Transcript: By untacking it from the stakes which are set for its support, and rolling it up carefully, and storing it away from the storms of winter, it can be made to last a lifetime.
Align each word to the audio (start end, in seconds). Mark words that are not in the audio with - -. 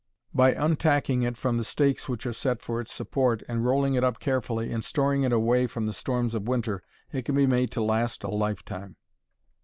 By 0.33 0.55
untacking 0.55 1.27
it 1.27 1.37
from 1.37 1.57
the 1.57 1.63
stakes 1.63 2.09
which 2.09 2.25
are 2.25 2.33
set 2.33 2.59
for 2.63 2.81
its 2.81 2.91
support, 2.91 3.43
and 3.47 3.63
rolling 3.63 3.93
it 3.93 4.03
up 4.03 4.19
carefully, 4.19 4.71
and 4.71 4.83
storing 4.83 5.21
it 5.21 5.31
away 5.31 5.67
from 5.67 5.85
the 5.85 5.93
storms 5.93 6.33
of 6.33 6.47
winter, 6.47 6.81
it 7.11 7.23
can 7.23 7.35
be 7.35 7.45
made 7.45 7.69
to 7.73 7.83
last 7.83 8.23
a 8.23 8.29
lifetime. 8.31 8.95